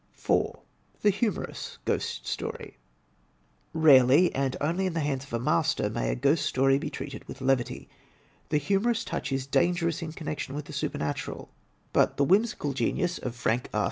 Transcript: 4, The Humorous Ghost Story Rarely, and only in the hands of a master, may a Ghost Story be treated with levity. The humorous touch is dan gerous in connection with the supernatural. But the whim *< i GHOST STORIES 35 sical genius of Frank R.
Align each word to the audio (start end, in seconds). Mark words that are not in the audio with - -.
4, 0.13 0.59
The 1.03 1.11
Humorous 1.11 1.77
Ghost 1.85 2.25
Story 2.25 2.75
Rarely, 3.71 4.33
and 4.33 4.57
only 4.59 4.87
in 4.87 4.93
the 4.95 4.99
hands 4.99 5.25
of 5.25 5.33
a 5.33 5.39
master, 5.39 5.91
may 5.91 6.09
a 6.09 6.15
Ghost 6.15 6.43
Story 6.43 6.79
be 6.79 6.89
treated 6.89 7.23
with 7.27 7.39
levity. 7.39 7.87
The 8.49 8.57
humorous 8.57 9.05
touch 9.05 9.31
is 9.31 9.45
dan 9.45 9.75
gerous 9.75 10.01
in 10.01 10.13
connection 10.13 10.55
with 10.55 10.65
the 10.65 10.73
supernatural. 10.73 11.51
But 11.93 12.17
the 12.17 12.23
whim 12.23 12.41
*< 12.41 12.41
i 12.41 12.45
GHOST 12.45 12.53
STORIES 12.55 12.71
35 12.73 12.73
sical 12.73 12.77
genius 12.79 13.17
of 13.19 13.35
Frank 13.35 13.69
R. 13.75 13.79